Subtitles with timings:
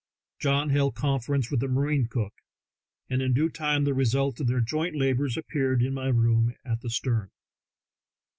[0.39, 2.33] John held con ference with the marine cook,
[3.07, 6.81] and in due time the result of their joint labors appeared in my room at
[6.81, 7.29] the stern.